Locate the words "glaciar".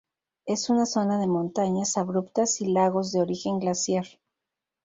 3.59-4.07